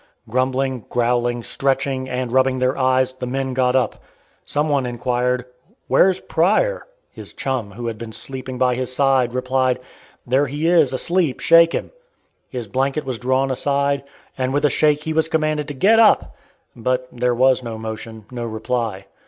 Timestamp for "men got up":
3.27-4.01